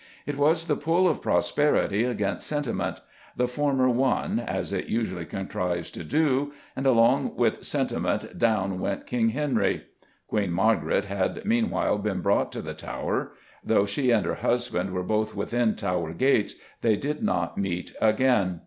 [0.25, 3.01] It was the pull of prosperity against sentiment;
[3.37, 9.05] the former won, as it usually contrives to do, and along with sentiment down went
[9.05, 9.83] King Henry.
[10.27, 13.33] Queen Margaret had meanwhile been brought to the Tower.
[13.63, 18.59] Though she and her husband were both within Tower gates they did not meet again.